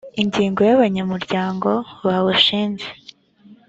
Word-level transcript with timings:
ingingo 0.21 0.59
ya 0.67 0.73
abanyamuryango 0.77 1.69
bawushinze 2.05 2.87